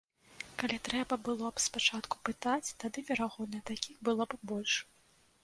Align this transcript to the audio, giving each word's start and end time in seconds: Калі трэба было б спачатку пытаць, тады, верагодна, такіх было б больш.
Калі 0.61 0.77
трэба 0.87 1.17
было 1.27 1.51
б 1.57 1.63
спачатку 1.65 2.15
пытаць, 2.31 2.73
тады, 2.85 3.05
верагодна, 3.11 3.59
такіх 3.73 3.95
было 4.11 4.29
б 4.35 4.43
больш. 4.55 4.73